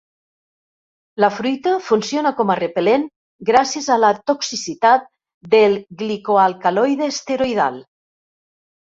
La 1.23 1.27
fruita 1.33 1.73
funciona 1.89 2.31
com 2.39 2.51
a 2.53 2.55
repel·lent 2.59 3.03
gràcies 3.49 3.89
a 3.97 3.97
la 4.05 4.09
toxicitat 4.31 5.05
del 5.53 5.77
glicoalcaloide 6.01 7.11
esteroïdal. 7.15 7.79